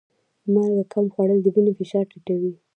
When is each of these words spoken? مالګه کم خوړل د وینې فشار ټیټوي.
مالګه 0.53 0.83
کم 0.93 1.05
خوړل 1.13 1.39
د 1.43 1.47
وینې 1.53 1.73
فشار 1.79 2.05
ټیټوي. 2.11 2.53